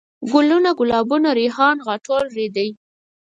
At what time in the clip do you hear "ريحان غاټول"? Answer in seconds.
1.37-2.23